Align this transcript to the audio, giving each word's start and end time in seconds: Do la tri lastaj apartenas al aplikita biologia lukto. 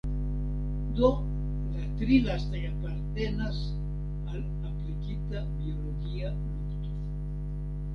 Do 0.99 1.09
la 1.75 1.83
tri 1.99 2.17
lastaj 2.29 2.63
apartenas 2.71 3.61
al 4.33 4.43
aplikita 4.73 5.47
biologia 5.55 6.37
lukto. 6.39 6.97